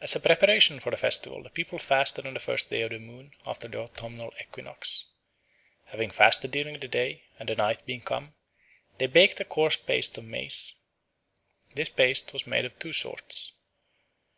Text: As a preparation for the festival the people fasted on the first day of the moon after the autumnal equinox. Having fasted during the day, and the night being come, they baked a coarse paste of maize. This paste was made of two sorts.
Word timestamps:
As 0.00 0.16
a 0.16 0.20
preparation 0.20 0.80
for 0.80 0.90
the 0.90 0.96
festival 0.96 1.42
the 1.42 1.50
people 1.50 1.78
fasted 1.78 2.24
on 2.26 2.32
the 2.32 2.40
first 2.40 2.70
day 2.70 2.80
of 2.80 2.92
the 2.92 2.98
moon 2.98 3.32
after 3.44 3.68
the 3.68 3.78
autumnal 3.78 4.32
equinox. 4.40 5.04
Having 5.88 6.12
fasted 6.12 6.52
during 6.52 6.80
the 6.80 6.88
day, 6.88 7.24
and 7.38 7.46
the 7.46 7.54
night 7.56 7.84
being 7.84 8.00
come, 8.00 8.32
they 8.96 9.06
baked 9.06 9.38
a 9.38 9.44
coarse 9.44 9.76
paste 9.76 10.16
of 10.16 10.24
maize. 10.24 10.76
This 11.74 11.90
paste 11.90 12.32
was 12.32 12.46
made 12.46 12.64
of 12.64 12.78
two 12.78 12.94
sorts. 12.94 13.52